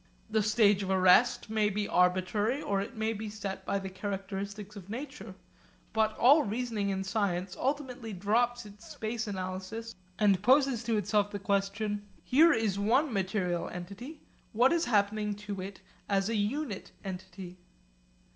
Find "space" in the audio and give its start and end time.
8.89-9.27